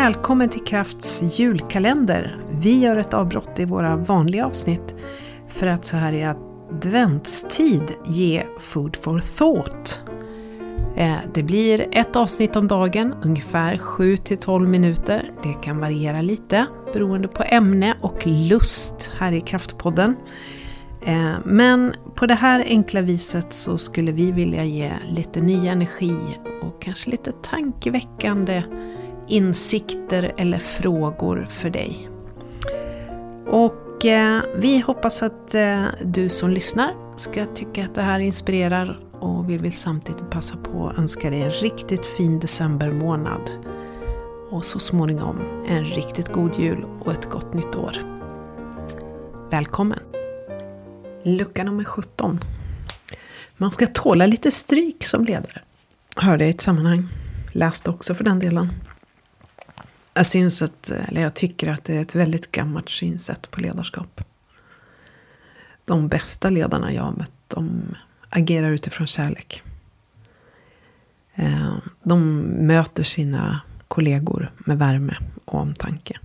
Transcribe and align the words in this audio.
Välkommen 0.00 0.48
till 0.48 0.64
Krafts 0.64 1.22
julkalender. 1.38 2.36
Vi 2.50 2.80
gör 2.80 2.96
ett 2.96 3.14
avbrott 3.14 3.58
i 3.58 3.64
våra 3.64 3.96
vanliga 3.96 4.46
avsnitt 4.46 4.94
för 5.48 5.66
att 5.66 5.84
så 5.84 5.96
här 5.96 6.12
i 6.12 6.24
adventstid 6.24 7.82
ge 8.06 8.46
food 8.58 8.96
for 8.96 9.20
thought. 9.20 10.02
Eh, 10.96 11.16
det 11.34 11.42
blir 11.42 11.88
ett 11.92 12.16
avsnitt 12.16 12.56
om 12.56 12.68
dagen, 12.68 13.14
ungefär 13.22 13.76
7-12 13.76 14.66
minuter. 14.66 15.32
Det 15.42 15.54
kan 15.62 15.78
variera 15.78 16.22
lite 16.22 16.66
beroende 16.92 17.28
på 17.28 17.42
ämne 17.46 17.94
och 18.00 18.26
lust 18.26 19.10
här 19.18 19.32
i 19.32 19.40
Kraftpodden. 19.40 20.16
Eh, 21.02 21.34
men 21.44 21.94
på 22.14 22.26
det 22.26 22.34
här 22.34 22.64
enkla 22.66 23.00
viset 23.00 23.54
så 23.54 23.78
skulle 23.78 24.12
vi 24.12 24.32
vilja 24.32 24.64
ge 24.64 24.92
lite 25.08 25.40
ny 25.40 25.68
energi 25.68 26.16
och 26.62 26.82
kanske 26.82 27.10
lite 27.10 27.32
tankeväckande 27.32 28.62
insikter 29.30 30.32
eller 30.36 30.58
frågor 30.58 31.46
för 31.50 31.70
dig. 31.70 32.08
Och 33.46 34.04
eh, 34.04 34.42
vi 34.56 34.80
hoppas 34.80 35.22
att 35.22 35.54
eh, 35.54 35.84
du 36.04 36.28
som 36.28 36.50
lyssnar 36.50 36.94
ska 37.16 37.46
tycka 37.46 37.84
att 37.84 37.94
det 37.94 38.02
här 38.02 38.20
inspirerar 38.20 39.00
och 39.20 39.50
vi 39.50 39.56
vill 39.56 39.72
samtidigt 39.72 40.30
passa 40.30 40.56
på 40.56 40.88
att 40.88 40.98
önska 40.98 41.30
dig 41.30 41.42
en 41.42 41.50
riktigt 41.50 42.06
fin 42.06 42.40
decembermånad. 42.40 43.50
Och 44.50 44.64
så 44.64 44.78
småningom 44.78 45.64
en 45.68 45.84
riktigt 45.84 46.32
god 46.32 46.58
jul 46.58 46.84
och 47.00 47.12
ett 47.12 47.30
gott 47.30 47.54
nytt 47.54 47.76
år. 47.76 47.96
Välkommen! 49.50 49.98
Lucka 51.22 51.64
nummer 51.64 51.84
17. 51.84 52.40
Man 53.56 53.72
ska 53.72 53.86
tåla 53.86 54.26
lite 54.26 54.50
stryk 54.50 55.04
som 55.04 55.24
ledare. 55.24 55.62
Hörde 56.16 56.44
jag 56.44 56.50
i 56.50 56.54
ett 56.54 56.60
sammanhang. 56.60 57.08
Läste 57.52 57.90
också 57.90 58.14
för 58.14 58.24
den 58.24 58.38
delen. 58.38 58.68
Eh, 60.14 60.20
jag 60.20 60.26
syns 60.26 60.62
att, 60.62 60.90
eller 60.90 61.22
jag 61.22 61.34
tycker 61.34 61.70
att 61.70 61.84
det 61.84 61.96
är 61.96 62.02
ett 62.02 62.14
väldigt 62.14 62.52
gammalt 62.52 62.88
synsätt 62.88 63.50
på 63.50 63.60
ledarskap. 63.60 64.24
De 65.84 66.08
bästa 66.08 66.50
ledarna 66.50 66.92
jag 66.92 67.02
har 67.02 67.12
mött, 67.12 67.32
de 67.48 67.94
agerar 68.30 68.70
utifrån 68.70 69.06
kärlek. 69.06 69.62
Eh, 71.34 71.76
de 72.02 72.40
möter 72.66 73.04
sina 73.04 73.60
kollegor 73.88 74.52
med 74.58 74.78
värme 74.78 75.16
och 75.44 75.60
omtanke. 75.60 76.18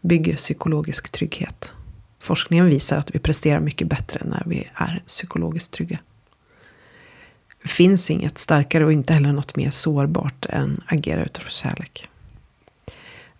Bygger 0.00 0.36
psykologisk 0.36 1.12
trygghet. 1.12 1.74
Forskningen 2.18 2.66
visar 2.66 2.98
att 2.98 3.14
vi 3.14 3.18
presterar 3.18 3.60
mycket 3.60 3.88
bättre 3.88 4.20
när 4.24 4.42
vi 4.46 4.68
är 4.74 5.02
psykologiskt 5.06 5.72
trygga. 5.72 5.98
Det 7.62 7.68
finns 7.68 8.10
inget 8.10 8.38
starkare 8.38 8.84
och 8.84 8.92
inte 8.92 9.12
heller 9.12 9.32
något 9.32 9.56
mer 9.56 9.70
sårbart 9.70 10.46
än 10.46 10.82
agera 10.86 11.24
utifrån 11.24 11.50
kärlek. 11.50 12.08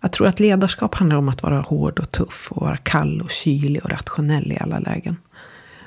Jag 0.01 0.11
tror 0.11 0.27
att 0.27 0.39
ledarskap 0.39 0.95
handlar 0.95 1.17
om 1.17 1.29
att 1.29 1.43
vara 1.43 1.61
hård 1.61 1.99
och 1.99 2.11
tuff 2.11 2.51
och 2.51 2.61
vara 2.61 2.77
kall 2.77 3.21
och 3.21 3.31
kylig 3.31 3.83
och 3.83 3.89
rationell 3.89 4.51
i 4.51 4.57
alla 4.59 4.79
lägen. 4.79 5.17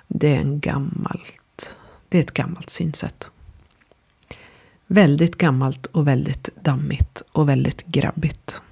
Det 0.08 0.34
är, 0.34 0.40
en 0.40 0.60
gammalt, 0.60 1.76
det 2.08 2.18
är 2.18 2.22
ett 2.22 2.32
gammalt 2.32 2.70
synsätt. 2.70 3.30
Väldigt 4.86 5.38
gammalt 5.38 5.86
och 5.86 6.08
väldigt 6.08 6.48
dammigt 6.62 7.22
och 7.32 7.48
väldigt 7.48 7.86
grabbigt. 7.86 8.62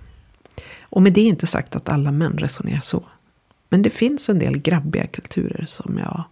Och 0.80 1.02
med 1.02 1.12
det 1.12 1.20
inte 1.20 1.46
sagt 1.46 1.76
att 1.76 1.88
alla 1.88 2.12
män 2.12 2.38
resonerar 2.38 2.80
så. 2.80 3.04
Men 3.68 3.82
det 3.82 3.90
finns 3.90 4.28
en 4.28 4.38
del 4.38 4.58
grabbiga 4.58 5.06
kulturer 5.06 5.64
som 5.68 5.98
jag 5.98 6.24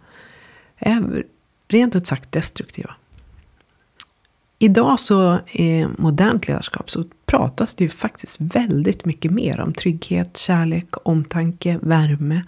är 0.76 1.24
rent 1.68 1.96
ut 1.96 2.06
sagt 2.06 2.32
destruktiva. 2.32 2.94
Idag 4.58 5.00
så 5.00 5.38
är 5.52 5.88
modernt 5.98 6.48
ledarskap 6.48 6.90
så 6.90 7.04
pratas 7.30 7.74
det 7.74 7.84
ju 7.84 7.90
faktiskt 7.90 8.40
väldigt 8.40 9.04
mycket 9.04 9.30
mer 9.30 9.60
om 9.60 9.72
trygghet, 9.72 10.36
kärlek, 10.36 10.88
omtanke, 11.06 11.78
värme. 11.82 12.42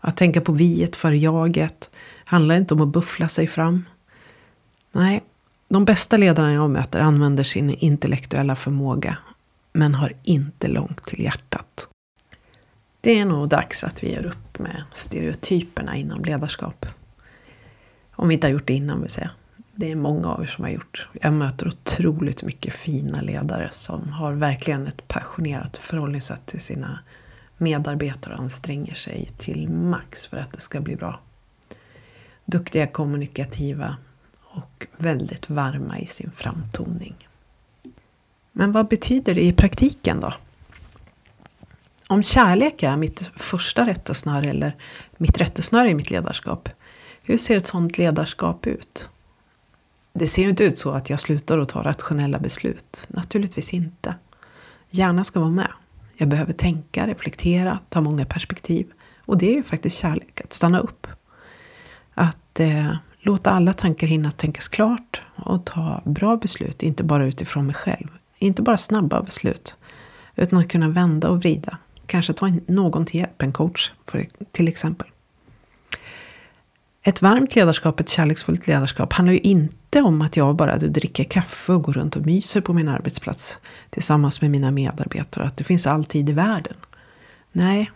Att 0.00 0.16
tänka 0.16 0.40
på 0.40 0.52
viet 0.52 0.96
för 0.96 1.12
jaget. 1.12 1.90
Handlar 2.24 2.54
inte 2.54 2.74
om 2.74 2.80
att 2.80 2.88
buffla 2.88 3.28
sig 3.28 3.46
fram. 3.46 3.84
Nej, 4.92 5.22
de 5.68 5.84
bästa 5.84 6.16
ledarna 6.16 6.52
jag 6.52 6.70
möter 6.70 7.00
använder 7.00 7.44
sin 7.44 7.70
intellektuella 7.70 8.56
förmåga 8.56 9.16
men 9.72 9.94
har 9.94 10.12
inte 10.24 10.68
långt 10.68 11.04
till 11.04 11.20
hjärtat. 11.20 11.88
Det 13.00 13.18
är 13.18 13.24
nog 13.24 13.48
dags 13.48 13.84
att 13.84 14.02
vi 14.02 14.14
gör 14.14 14.26
upp 14.26 14.58
med 14.58 14.82
stereotyperna 14.92 15.96
inom 15.96 16.24
ledarskap. 16.24 16.86
Om 18.12 18.28
vi 18.28 18.34
inte 18.34 18.46
har 18.46 18.52
gjort 18.52 18.66
det 18.66 18.74
innan 18.74 19.00
vill 19.00 19.10
säga. 19.10 19.30
Det 19.80 19.90
är 19.90 19.96
många 19.96 20.28
av 20.28 20.42
er 20.42 20.46
som 20.46 20.64
har 20.64 20.70
gjort. 20.70 21.08
Jag 21.20 21.32
möter 21.32 21.68
otroligt 21.68 22.42
mycket 22.42 22.74
fina 22.74 23.20
ledare 23.20 23.68
som 23.72 24.12
har 24.12 24.32
verkligen 24.32 24.86
ett 24.86 25.08
passionerat 25.08 25.76
förhållningssätt 25.76 26.46
till 26.46 26.60
sina 26.60 26.98
medarbetare 27.56 28.34
och 28.34 28.40
anstränger 28.40 28.94
sig 28.94 29.30
till 29.38 29.68
max 29.68 30.26
för 30.26 30.36
att 30.36 30.52
det 30.52 30.60
ska 30.60 30.80
bli 30.80 30.96
bra. 30.96 31.20
Duktiga, 32.44 32.86
kommunikativa 32.86 33.96
och 34.40 34.86
väldigt 34.96 35.50
varma 35.50 35.98
i 35.98 36.06
sin 36.06 36.30
framtoning. 36.30 37.28
Men 38.52 38.72
vad 38.72 38.88
betyder 38.88 39.34
det 39.34 39.44
i 39.44 39.52
praktiken 39.52 40.20
då? 40.20 40.34
Om 42.06 42.22
kärlek 42.22 42.82
är 42.82 42.96
mitt 42.96 43.30
första 43.36 43.86
rättesnöre 43.86 44.50
eller 44.50 44.76
mitt 45.16 45.40
rättesnöre 45.40 45.90
i 45.90 45.94
mitt 45.94 46.10
ledarskap, 46.10 46.68
hur 47.22 47.38
ser 47.38 47.56
ett 47.56 47.66
sådant 47.66 47.98
ledarskap 47.98 48.66
ut? 48.66 49.10
Det 50.20 50.26
ser 50.26 50.42
ju 50.42 50.48
inte 50.48 50.64
ut 50.64 50.78
så 50.78 50.90
att 50.90 51.10
jag 51.10 51.20
slutar 51.20 51.58
att 51.58 51.68
ta 51.68 51.82
rationella 51.82 52.38
beslut. 52.38 53.06
Naturligtvis 53.08 53.74
inte. 53.74 54.14
Hjärnan 54.90 55.24
ska 55.24 55.40
vara 55.40 55.50
med. 55.50 55.68
Jag 56.16 56.28
behöver 56.28 56.52
tänka, 56.52 57.06
reflektera, 57.06 57.78
ta 57.88 58.00
många 58.00 58.24
perspektiv. 58.24 58.86
Och 59.26 59.38
det 59.38 59.50
är 59.50 59.54
ju 59.54 59.62
faktiskt 59.62 59.96
kärlek, 59.96 60.40
att 60.44 60.52
stanna 60.52 60.80
upp. 60.80 61.06
Att 62.14 62.60
eh, 62.60 62.94
låta 63.20 63.50
alla 63.50 63.72
tankar 63.72 64.06
hinna 64.06 64.30
tänkas 64.30 64.68
klart 64.68 65.22
och 65.36 65.64
ta 65.66 66.02
bra 66.04 66.36
beslut, 66.36 66.82
inte 66.82 67.04
bara 67.04 67.26
utifrån 67.26 67.66
mig 67.66 67.74
själv. 67.74 68.08
Inte 68.38 68.62
bara 68.62 68.76
snabba 68.76 69.22
beslut, 69.22 69.76
utan 70.36 70.58
att 70.58 70.68
kunna 70.68 70.88
vända 70.88 71.28
och 71.28 71.40
vrida. 71.40 71.78
Kanske 72.06 72.32
ta 72.32 72.52
någon 72.66 73.06
till 73.06 73.20
hjälp, 73.20 73.42
en 73.42 73.52
coach 73.52 73.92
för, 74.06 74.26
till 74.52 74.68
exempel. 74.68 75.08
Ett 77.02 77.22
varmt 77.22 77.56
ledarskap, 77.56 78.00
ett 78.00 78.08
kärleksfullt 78.08 78.66
ledarskap 78.66 79.12
handlar 79.12 79.32
ju 79.32 79.40
inte 79.40 80.00
om 80.00 80.22
att 80.22 80.36
jag 80.36 80.56
bara 80.56 80.76
dricker 80.76 81.24
kaffe 81.24 81.72
och 81.72 81.82
går 81.82 81.92
runt 81.92 82.16
och 82.16 82.26
myser 82.26 82.60
på 82.60 82.72
min 82.72 82.88
arbetsplats 82.88 83.58
tillsammans 83.90 84.40
med 84.40 84.50
mina 84.50 84.70
medarbetare. 84.70 85.44
Att 85.44 85.56
det 85.56 85.64
finns 85.64 85.86
all 85.86 86.04
tid 86.04 86.30
i 86.30 86.32
världen. 86.32 86.76
Nej, 87.52 87.90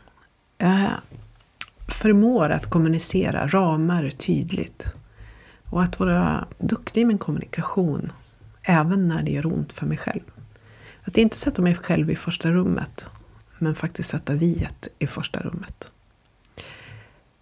jag 0.59 0.91
förmår 1.89 2.51
att 2.51 2.71
kommunicera 2.71 3.47
ramar 3.47 4.09
tydligt. 4.11 4.95
Och 5.71 5.83
att 5.83 5.99
vara 5.99 6.47
duktig 6.59 7.01
i 7.01 7.05
min 7.05 7.19
kommunikation 7.19 8.13
även 8.63 9.09
när 9.09 9.23
det 9.23 9.31
gör 9.31 9.47
ont 9.47 9.73
för 9.73 9.87
mig 9.87 9.99
själv. 9.99 10.23
Att 11.05 11.19
inte 11.19 11.37
sätta 11.37 11.63
mig 11.63 11.75
själv 11.75 12.11
i 12.11 12.17
första 12.17 12.51
rummet 12.51 13.11
men 13.59 13.75
faktiskt 13.75 14.11
sätta 14.11 14.35
viet 14.35 14.89
i 14.99 15.07
första 15.07 15.41
rummet. 15.41 15.91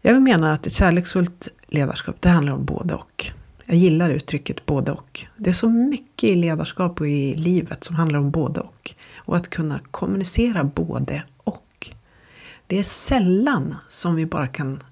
Jag 0.04 0.22
menar 0.22 0.52
att 0.52 0.66
ett 0.66 0.72
kärleksfullt 0.72 1.48
ledarskap, 1.68 2.16
det 2.20 2.28
handlar 2.28 2.52
om 2.52 2.64
både 2.64 2.94
och. 2.94 3.26
Jag 3.64 3.76
gillar 3.76 4.10
uttrycket 4.10 4.66
både 4.66 4.92
och. 4.92 5.26
Det 5.36 5.50
är 5.50 5.54
så 5.54 5.68
mycket 5.68 6.30
i 6.30 6.34
ledarskap 6.34 7.00
och 7.00 7.08
i 7.08 7.34
livet 7.34 7.84
som 7.84 7.96
handlar 7.96 8.18
om 8.18 8.30
både 8.30 8.60
och. 8.60 8.94
Och 9.16 9.36
att 9.36 9.48
kunna 9.48 9.80
kommunicera 9.90 10.64
både 10.64 11.22
och. 11.44 11.90
Det 12.66 12.78
är 12.78 12.82
sällan 12.82 13.74
som 13.88 14.14
vi 14.14 14.26
bara 14.26 14.46
kan 14.46 14.82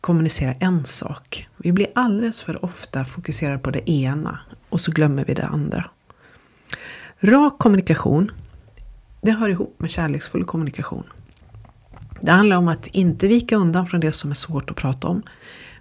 kommunicera 0.00 0.52
en 0.52 0.84
sak. 0.84 1.48
Vi 1.56 1.72
blir 1.72 1.86
alldeles 1.94 2.42
för 2.42 2.64
ofta 2.64 3.04
fokuserade 3.04 3.58
på 3.58 3.70
det 3.70 3.90
ena 3.90 4.38
och 4.68 4.80
så 4.80 4.92
glömmer 4.92 5.24
vi 5.24 5.34
det 5.34 5.46
andra. 5.46 5.84
Rak 7.20 7.58
kommunikation, 7.58 8.30
det 9.20 9.30
hör 9.30 9.48
ihop 9.48 9.74
med 9.78 9.90
kärleksfull 9.90 10.44
kommunikation. 10.44 11.04
Det 12.22 12.30
handlar 12.30 12.56
om 12.56 12.68
att 12.68 12.86
inte 12.86 13.28
vika 13.28 13.56
undan 13.56 13.86
från 13.86 14.00
det 14.00 14.12
som 14.12 14.30
är 14.30 14.34
svårt 14.34 14.70
att 14.70 14.76
prata 14.76 15.08
om. 15.08 15.22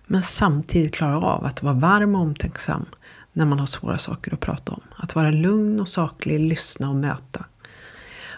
Men 0.07 0.21
samtidigt 0.21 0.93
klara 0.93 1.21
av 1.21 1.45
att 1.45 1.63
vara 1.63 1.73
varm 1.73 2.15
och 2.15 2.21
omtänksam 2.21 2.85
när 3.33 3.45
man 3.45 3.59
har 3.59 3.65
svåra 3.65 3.97
saker 3.97 4.33
att 4.33 4.39
prata 4.39 4.71
om. 4.71 4.81
Att 4.95 5.15
vara 5.15 5.31
lugn 5.31 5.79
och 5.79 5.87
saklig, 5.87 6.39
lyssna 6.39 6.89
och 6.89 6.95
möta. 6.95 7.45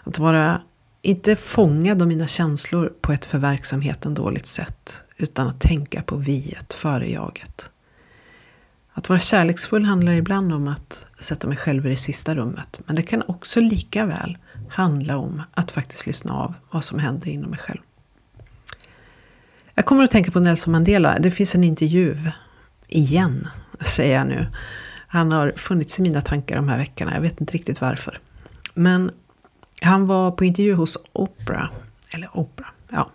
Att 0.04 0.18
vara 0.18 0.60
inte 1.02 1.36
fångad 1.36 2.02
av 2.02 2.08
mina 2.08 2.26
känslor 2.26 2.92
på 3.00 3.12
ett 3.12 3.24
för 3.24 3.38
verksamheten 3.38 4.14
dåligt 4.14 4.46
sätt. 4.46 5.04
Utan 5.16 5.48
att 5.48 5.60
tänka 5.60 6.02
på 6.02 6.16
viet 6.16 6.72
före 6.72 7.10
jaget. 7.10 7.70
Att 8.92 9.08
vara 9.08 9.18
kärleksfull 9.18 9.84
handlar 9.84 10.12
ibland 10.12 10.52
om 10.52 10.68
att 10.68 11.06
sätta 11.18 11.48
mig 11.48 11.56
själv 11.56 11.86
i 11.86 11.90
det 11.90 11.96
sista 11.96 12.34
rummet. 12.34 12.80
Men 12.86 12.96
det 12.96 13.02
kan 13.02 13.22
också 13.28 13.60
lika 13.60 14.06
väl 14.06 14.38
handla 14.70 15.16
om 15.16 15.42
att 15.54 15.70
faktiskt 15.70 16.06
lyssna 16.06 16.34
av 16.34 16.54
vad 16.70 16.84
som 16.84 16.98
händer 16.98 17.28
inom 17.28 17.50
mig 17.50 17.58
själv. 17.58 17.80
Jag 19.74 19.84
kommer 19.84 20.04
att 20.04 20.10
tänka 20.10 20.30
på 20.30 20.40
Nelson 20.40 20.72
Mandela. 20.72 21.18
Det 21.18 21.30
finns 21.30 21.54
en 21.54 21.64
intervju, 21.64 22.16
igen, 22.88 23.48
säger 23.80 24.18
jag 24.18 24.26
nu. 24.26 24.46
Han 25.06 25.32
har 25.32 25.52
funnits 25.56 25.98
i 25.98 26.02
mina 26.02 26.20
tankar 26.20 26.56
de 26.56 26.68
här 26.68 26.78
veckorna. 26.78 27.14
Jag 27.14 27.20
vet 27.20 27.40
inte 27.40 27.54
riktigt 27.54 27.80
varför. 27.80 28.18
Men 28.74 29.10
Han 29.82 30.06
var 30.06 30.30
på 30.30 30.44
intervju 30.44 30.74
hos 30.74 30.98
Oprah, 31.12 31.70
eller 32.14 32.36
Oprah, 32.36 32.70
ja. 32.90 33.10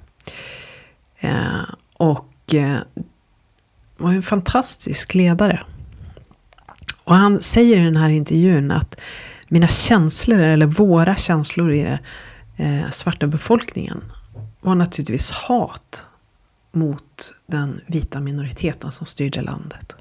Eh, 1.19 1.63
och 1.93 2.53
eh, 2.53 2.77
var 3.97 4.11
en 4.11 4.23
fantastisk 4.23 5.13
ledare. 5.13 5.63
Och 7.03 7.15
han 7.15 7.39
säger 7.39 7.77
i 7.79 7.85
den 7.85 7.97
här 7.97 8.09
intervjun 8.09 8.71
att 8.71 8.95
mina 9.47 9.67
känslor, 9.67 10.39
eller 10.39 10.65
våra 10.65 11.15
känslor 11.15 11.71
i 11.71 11.83
den 11.83 11.97
eh, 12.57 12.89
svarta 12.89 13.27
befolkningen 13.27 14.03
var 14.61 14.75
naturligtvis 14.75 15.31
hat 15.31 16.05
mot 16.71 17.33
den 17.45 17.81
vita 17.87 18.19
minoriteten 18.19 18.91
som 18.91 19.05
styrde 19.05 19.41
landet. 19.41 19.95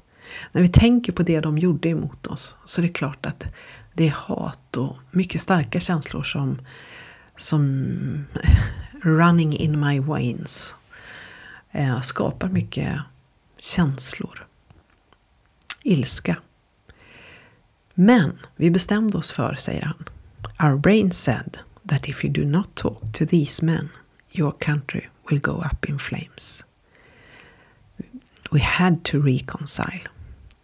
När 0.51 0.61
vi 0.61 0.67
tänker 0.67 1.11
på 1.11 1.23
det 1.23 1.39
de 1.39 1.57
gjorde 1.57 1.89
emot 1.89 2.27
oss 2.27 2.55
så 2.65 2.81
är 2.81 2.83
det 2.83 2.89
klart 2.89 3.25
att 3.25 3.45
det 3.93 4.07
är 4.07 4.11
hat 4.11 4.77
och 4.77 4.97
mycket 5.11 5.41
starka 5.41 5.79
känslor 5.79 6.23
som, 6.23 6.61
som 7.35 7.85
running 9.01 9.57
in 9.57 9.79
my 9.79 9.99
veins 9.99 10.75
eh, 11.71 12.01
skapar 12.01 12.49
mycket 12.49 12.99
känslor. 13.57 14.47
Ilska. 15.83 16.37
Men 17.93 18.39
vi 18.55 18.71
bestämde 18.71 19.17
oss 19.17 19.31
för, 19.31 19.55
säger 19.55 19.85
han, 19.85 20.05
Our 20.69 20.77
brain 20.77 21.11
said 21.11 21.57
that 21.89 22.09
if 22.09 22.25
you 22.25 22.33
do 22.33 22.45
not 22.45 22.75
talk 22.75 23.13
to 23.13 23.25
these 23.25 23.65
men, 23.65 23.89
your 24.31 24.51
country 24.51 25.09
will 25.29 25.39
go 25.39 25.63
up 25.71 25.89
in 25.89 25.99
flames. 25.99 26.65
We 28.51 28.59
had 28.59 29.03
to 29.03 29.21
reconcile. 29.21 30.09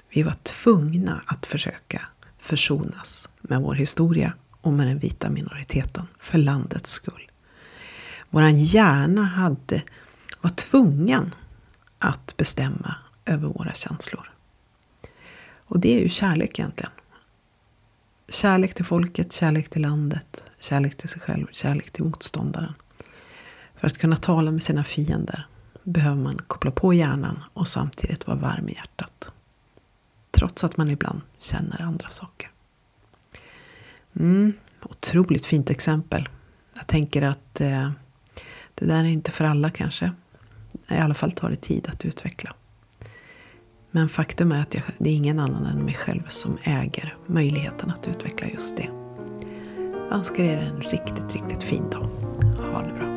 Vi 0.09 0.23
var 0.23 0.33
tvungna 0.43 1.21
att 1.25 1.45
försöka 1.45 2.01
försonas 2.37 3.29
med 3.41 3.61
vår 3.61 3.73
historia 3.73 4.33
och 4.61 4.73
med 4.73 4.87
den 4.87 4.99
vita 4.99 5.29
minoriteten 5.29 6.07
för 6.19 6.37
landets 6.37 6.91
skull. 6.91 7.31
Våran 8.29 8.57
hjärna 8.57 9.23
hade, 9.23 9.83
var 10.41 10.49
tvungen 10.49 11.35
att 11.99 12.37
bestämma 12.37 12.95
över 13.25 13.47
våra 13.47 13.73
känslor. 13.73 14.31
Och 15.67 15.79
det 15.79 15.95
är 15.95 15.99
ju 15.99 16.09
kärlek 16.09 16.59
egentligen. 16.59 16.91
Kärlek 18.29 18.73
till 18.73 18.85
folket, 18.85 19.33
kärlek 19.33 19.69
till 19.69 19.81
landet, 19.81 20.45
kärlek 20.59 20.95
till 20.95 21.09
sig 21.09 21.21
själv, 21.21 21.47
kärlek 21.51 21.91
till 21.91 22.03
motståndaren. 22.03 22.73
För 23.75 23.87
att 23.87 23.97
kunna 23.97 24.17
tala 24.17 24.51
med 24.51 24.63
sina 24.63 24.83
fiender 24.83 25.47
behöver 25.83 26.21
man 26.21 26.37
koppla 26.47 26.71
på 26.71 26.93
hjärnan 26.93 27.43
och 27.53 27.67
samtidigt 27.67 28.27
vara 28.27 28.37
varm 28.37 28.69
i 28.69 28.73
hjärtat. 28.73 29.31
Trots 30.31 30.63
att 30.63 30.77
man 30.77 30.89
ibland 30.89 31.21
känner 31.39 31.81
andra 31.81 32.09
saker. 32.09 32.49
Mm, 34.19 34.53
otroligt 34.83 35.45
fint 35.45 35.69
exempel. 35.69 36.29
Jag 36.75 36.87
tänker 36.87 37.21
att 37.21 37.61
eh, 37.61 37.91
det 38.75 38.85
där 38.85 38.99
är 38.99 39.03
inte 39.03 39.31
för 39.31 39.45
alla 39.45 39.69
kanske. 39.69 40.11
I 40.87 40.97
alla 40.97 41.13
fall 41.13 41.31
tar 41.31 41.49
det 41.49 41.55
tid 41.55 41.87
att 41.87 42.05
utveckla. 42.05 42.53
Men 43.91 44.09
faktum 44.09 44.51
är 44.51 44.61
att 44.61 44.73
jag, 44.73 44.83
det 44.97 45.09
är 45.09 45.13
ingen 45.13 45.39
annan 45.39 45.65
än 45.65 45.85
mig 45.85 45.93
själv 45.93 46.23
som 46.27 46.57
äger 46.63 47.17
möjligheten 47.25 47.89
att 47.89 48.07
utveckla 48.07 48.47
just 48.47 48.77
det. 48.77 48.89
Jag 49.91 50.13
önskar 50.13 50.43
er 50.43 50.57
en 50.57 50.81
riktigt, 50.81 51.33
riktigt 51.33 51.63
fin 51.63 51.89
dag. 51.89 52.07
Ha 52.73 52.81
det 52.81 52.93
bra. 52.93 53.14